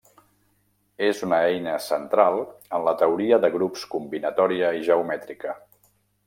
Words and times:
És 1.07 1.19
una 1.27 1.41
eina 1.49 1.75
central 1.87 2.39
en 2.77 2.87
la 2.87 2.95
teoria 3.03 3.39
de 3.45 3.53
grups 3.57 3.85
combinatòria 3.93 4.73
i 4.79 4.83
geomètrica. 4.89 5.55